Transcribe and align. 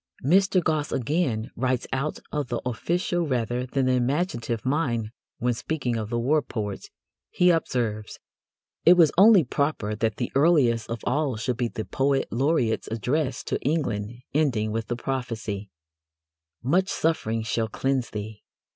Mr. 0.25 0.63
Gosse 0.63 0.91
again 0.91 1.51
writes 1.55 1.85
out 1.93 2.17
of 2.31 2.47
the 2.47 2.59
official 2.65 3.27
rather 3.27 3.67
than 3.67 3.85
the 3.85 3.91
imaginative 3.91 4.65
mind 4.65 5.11
when, 5.37 5.53
speaking 5.53 5.95
of 5.95 6.09
the 6.09 6.17
war 6.17 6.41
poets, 6.41 6.89
he 7.29 7.51
observes: 7.51 8.17
It 8.83 8.93
was 8.93 9.11
only 9.15 9.43
proper 9.43 9.93
that 9.93 10.15
the 10.17 10.31
earliest 10.33 10.89
of 10.89 11.01
all 11.03 11.35
should 11.35 11.57
be 11.57 11.67
the 11.67 11.85
Poet 11.85 12.27
Laureate's 12.31 12.87
address 12.87 13.43
to 13.43 13.61
England, 13.61 14.11
ending 14.33 14.71
with 14.71 14.87
the 14.87 14.95
prophecy: 14.95 15.69
Much 16.63 16.87
suffering 16.89 17.43
shall 17.43 17.67
cleanse 17.67 18.09
thee! 18.09 18.41